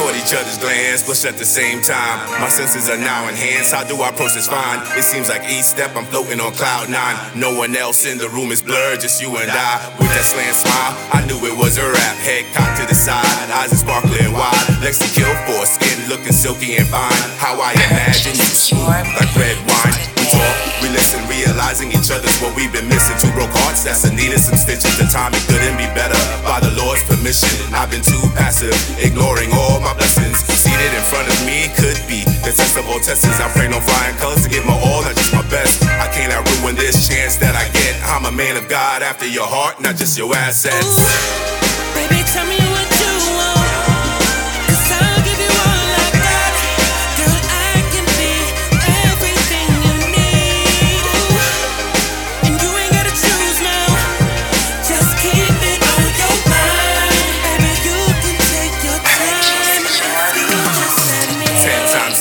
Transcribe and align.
caught 0.00 0.16
each 0.16 0.32
other's 0.32 0.56
glance, 0.56 1.04
blush 1.04 1.24
at 1.28 1.36
the 1.36 1.44
same 1.44 1.82
time. 1.82 2.16
My 2.40 2.48
senses 2.48 2.88
are 2.88 2.96
now 2.96 3.28
enhanced. 3.28 3.74
How 3.74 3.84
do 3.84 4.00
I 4.00 4.10
process 4.12 4.48
fine? 4.48 4.80
It 4.96 5.04
seems 5.04 5.28
like 5.28 5.44
each 5.44 5.68
step 5.68 5.92
I'm 5.94 6.06
floating 6.06 6.40
on 6.40 6.52
cloud 6.52 6.88
nine. 6.88 7.16
No 7.36 7.52
one 7.52 7.76
else 7.76 8.06
in 8.06 8.16
the 8.16 8.28
room 8.30 8.50
is 8.50 8.62
blurred, 8.62 9.00
just 9.00 9.20
you 9.20 9.36
and 9.36 9.50
I. 9.50 9.72
With 10.00 10.08
that 10.16 10.24
slant 10.24 10.56
smile, 10.56 10.92
I 11.12 11.20
knew 11.28 11.36
it 11.44 11.56
was 11.56 11.76
a 11.76 11.84
rap. 11.84 12.16
Head 12.24 12.48
cocked 12.56 12.80
to 12.80 12.86
the 12.88 12.96
side, 12.96 13.50
eyes 13.52 13.72
are 13.72 13.82
sparkling 13.84 14.32
wide. 14.32 14.80
Lexi 14.80 15.08
kill 15.12 15.34
for 15.44 15.66
skin 15.66 15.89
looking 16.10 16.34
silky 16.34 16.74
and 16.74 16.90
fine. 16.90 17.22
How 17.38 17.54
I 17.62 17.70
imagine 17.86 18.34
you 18.34 18.50
smooth 18.50 19.06
like 19.14 19.30
red 19.38 19.54
wine. 19.62 19.94
We 20.18 20.26
talk, 20.26 20.56
we 20.82 20.90
listen, 20.90 21.22
realizing 21.30 21.94
each 21.94 22.10
other's 22.10 22.34
what 22.42 22.50
we've 22.58 22.74
been 22.74 22.90
missing. 22.90 23.14
Two 23.22 23.30
broke 23.30 23.54
hearts 23.62 23.86
that's 23.86 24.02
a 24.02 24.10
needed 24.10 24.42
some 24.42 24.58
stitches. 24.58 24.98
The 24.98 25.06
timing 25.06 25.38
couldn't 25.46 25.78
be 25.78 25.86
better. 25.94 26.18
By 26.42 26.58
the 26.58 26.74
Lord's 26.74 27.06
permission, 27.06 27.54
I've 27.70 27.94
been 27.94 28.02
too 28.02 28.18
passive, 28.34 28.74
ignoring 28.98 29.54
all 29.54 29.78
my 29.78 29.94
blessings. 29.94 30.42
Seated 30.50 30.90
in 30.98 31.04
front 31.06 31.30
of 31.30 31.38
me 31.46 31.70
could 31.78 32.02
be 32.10 32.26
the 32.42 32.50
test 32.50 32.74
of 32.74 32.90
all 32.90 32.98
tests. 32.98 33.30
I 33.38 33.46
pray 33.54 33.70
no 33.70 33.78
flying 33.78 34.18
colors 34.18 34.42
to 34.42 34.50
give 34.50 34.66
my 34.66 34.74
all, 34.74 35.06
not 35.06 35.14
just 35.14 35.30
my 35.30 35.46
best. 35.46 35.86
I 35.86 36.10
cannot 36.10 36.42
ruin 36.58 36.74
this 36.74 37.06
chance 37.06 37.38
that 37.38 37.54
I 37.54 37.70
get. 37.70 37.94
I'm 38.10 38.26
a 38.26 38.34
man 38.34 38.58
of 38.58 38.66
God 38.66 39.06
after 39.06 39.30
your 39.30 39.46
heart, 39.46 39.78
not 39.78 39.94
just 39.94 40.18
your 40.18 40.34
assets. 40.34 40.74
Ooh, 40.74 41.94
baby, 41.94 42.26
tell 42.26 42.50
me 42.50 42.59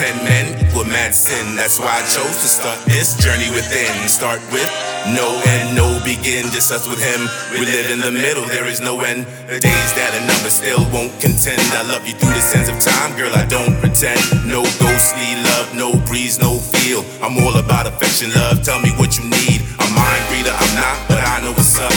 Ten 0.00 0.16
men 0.24 0.56
equal 0.64 0.88
mad 0.88 1.14
sin. 1.14 1.56
That's 1.60 1.78
why 1.78 1.92
I 1.92 2.00
chose 2.08 2.40
to 2.40 2.48
start 2.48 2.80
this 2.88 3.20
journey 3.20 3.52
within. 3.52 3.92
Start 4.08 4.40
with 4.48 4.64
no 5.12 5.28
end, 5.44 5.76
no 5.76 6.00
begin. 6.00 6.48
Just 6.56 6.72
us 6.72 6.88
with 6.88 6.96
him. 6.96 7.28
We 7.52 7.68
live 7.68 7.92
in 7.92 8.00
the 8.00 8.08
middle, 8.08 8.48
there 8.48 8.64
is 8.64 8.80
no 8.80 8.96
end. 9.04 9.28
Days 9.44 9.90
that 10.00 10.16
a 10.16 10.24
number 10.24 10.48
still 10.48 10.80
won't 10.88 11.12
contend. 11.20 11.60
I 11.76 11.84
love 11.84 12.00
you 12.08 12.16
through 12.16 12.32
the 12.32 12.40
sands 12.40 12.72
of 12.72 12.80
time, 12.80 13.12
girl. 13.12 13.28
I 13.36 13.44
don't 13.44 13.76
pretend. 13.76 14.24
No 14.48 14.64
ghostly 14.80 15.36
love, 15.52 15.68
no 15.76 15.92
breeze, 16.08 16.40
no 16.40 16.56
feel. 16.56 17.04
I'm 17.20 17.36
all 17.44 17.60
about 17.60 17.84
affection, 17.84 18.32
love. 18.32 18.64
Tell 18.64 18.80
me 18.80 18.96
what 18.96 19.20
you 19.20 19.28
need. 19.28 19.60
I'm 19.76 19.92
mind 19.92 20.24
reader, 20.32 20.56
I'm 20.56 20.72
not, 20.80 20.96
but 21.12 21.20
I 21.20 21.44
know 21.44 21.52
what's 21.52 21.76
up. 21.76 21.92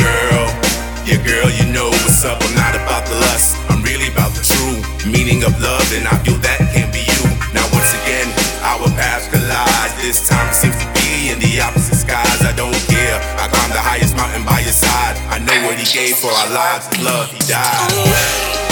Girl. 0.00 0.48
Yeah, 1.04 1.20
girl, 1.20 1.52
you 1.52 1.68
know 1.76 1.92
what's 1.92 2.24
up. 2.24 2.40
I'm 2.40 2.56
not 2.56 2.72
about 2.72 3.04
the 3.04 3.20
lust, 3.28 3.60
I'm 3.68 3.84
really 3.84 4.08
about 4.08 4.32
the 4.32 4.40
true 4.40 4.80
meaning 5.04 5.44
of 5.44 5.52
love, 5.60 5.84
and 5.92 6.08
I 6.08 6.16
feel 6.24 6.40
that 6.40 6.63
This 10.04 10.28
time 10.28 10.52
seems 10.52 10.76
to 10.76 10.92
be 10.92 11.30
in 11.32 11.38
the 11.38 11.62
opposite 11.62 11.94
skies. 11.94 12.42
I 12.42 12.52
don't 12.54 12.74
care. 12.92 13.16
I 13.40 13.48
climb 13.48 13.70
the 13.70 13.80
highest 13.80 14.14
mountain 14.14 14.44
by 14.44 14.60
your 14.60 14.70
side. 14.70 15.16
I 15.32 15.38
know 15.38 15.66
what 15.66 15.78
he 15.78 15.86
gave 15.86 16.16
for 16.16 16.28
our 16.28 16.50
lives. 16.50 17.02
Love, 17.02 17.32
he 17.32 17.38
died. 17.38 18.63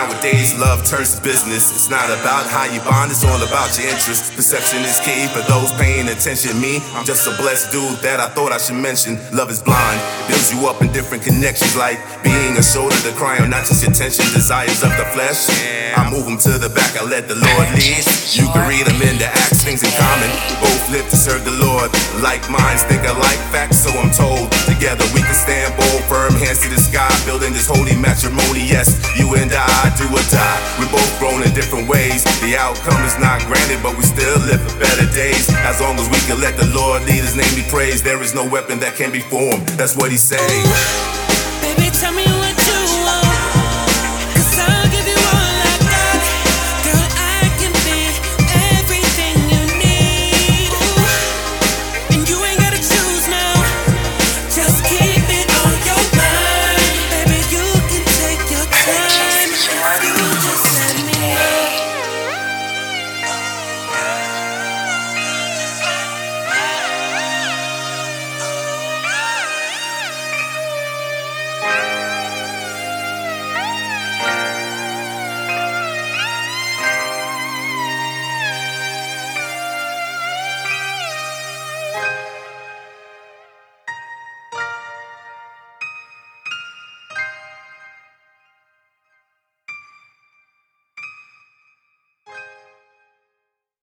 Nowadays, 0.00 0.56
love 0.56 0.80
turns 0.88 1.16
to 1.16 1.20
business. 1.20 1.68
It's 1.76 1.90
not 1.90 2.08
about 2.08 2.48
how 2.48 2.64
you 2.64 2.80
bond, 2.80 3.12
it's 3.12 3.24
all 3.24 3.42
about 3.44 3.76
your 3.76 3.92
interest. 3.92 4.32
Perception 4.32 4.80
is 4.80 4.96
key 5.04 5.28
for 5.28 5.44
those 5.44 5.72
paying 5.76 6.08
attention. 6.08 6.56
Me, 6.56 6.80
I'm 6.96 7.04
just 7.04 7.28
a 7.28 7.34
blessed 7.36 7.72
dude 7.72 8.00
that 8.00 8.16
I 8.20 8.28
thought 8.32 8.52
I 8.52 8.58
should 8.58 8.80
mention. 8.80 9.20
Love 9.36 9.50
is 9.50 9.60
blind, 9.60 10.00
builds 10.28 10.48
you 10.52 10.64
up 10.68 10.80
in 10.80 10.88
different 10.92 11.22
connections, 11.22 11.76
like 11.76 12.00
being 12.24 12.56
a 12.56 12.64
shoulder 12.64 12.96
to 13.04 13.12
cry 13.12 13.36
on, 13.44 13.50
not 13.50 13.68
just 13.68 13.84
your 13.84 13.92
tension, 13.92 14.24
desires 14.32 14.80
of 14.82 14.92
the 14.96 15.04
flesh. 15.12 15.52
I 15.92 16.08
move 16.08 16.24
them 16.24 16.38
to 16.48 16.56
the 16.56 16.72
back, 16.72 16.96
I 16.96 17.04
let 17.04 17.28
the 17.28 17.36
Lord 17.36 17.68
lead. 17.76 18.00
You 18.32 18.48
can 18.56 18.64
read 18.64 18.88
them 18.88 19.00
in 19.04 19.20
the 19.20 19.28
Acts, 19.28 19.60
things 19.60 19.84
in 19.84 19.92
common. 20.00 20.30
Both 20.64 20.88
live 20.88 21.06
to 21.12 21.18
Lord. 21.90 22.22
Like 22.22 22.42
minds 22.50 22.82
think 22.84 23.02
alike, 23.04 23.40
facts, 23.50 23.78
so 23.78 23.90
I'm 23.90 24.10
told. 24.12 24.52
Together 24.66 25.04
we 25.14 25.22
can 25.22 25.34
stand 25.34 25.76
bold, 25.76 26.02
firm 26.04 26.32
hands 26.34 26.60
to 26.62 26.68
the 26.68 26.78
sky, 26.78 27.10
building 27.24 27.52
this 27.52 27.66
holy 27.66 27.96
matrimony. 27.96 28.64
Yes, 28.66 28.94
you 29.18 29.34
and 29.34 29.50
I 29.52 29.92
do 29.96 30.06
or 30.08 30.24
die. 30.30 30.58
We 30.78 30.86
both 30.92 31.10
grown 31.18 31.42
in 31.42 31.52
different 31.54 31.88
ways. 31.88 32.24
The 32.40 32.56
outcome 32.56 33.02
is 33.04 33.18
not 33.18 33.40
granted, 33.46 33.82
but 33.82 33.96
we 33.96 34.02
still 34.02 34.38
live 34.46 34.60
for 34.60 34.78
better 34.78 35.08
days. 35.12 35.48
As 35.64 35.80
long 35.80 35.98
as 35.98 36.08
we 36.08 36.20
can 36.28 36.40
let 36.40 36.56
the 36.56 36.66
Lord 36.74 37.02
lead 37.04 37.22
his 37.22 37.36
name 37.36 37.54
be 37.54 37.66
praised, 37.70 38.04
there 38.04 38.22
is 38.22 38.34
no 38.34 38.46
weapon 38.48 38.78
that 38.80 38.96
can 38.96 39.10
be 39.12 39.20
formed. 39.20 39.66
That's 39.78 39.96
what 39.96 40.10
he 40.10 40.16
say. 40.16 40.36
Baby, 40.38 40.66
tell 40.66 41.28
me 41.28 41.29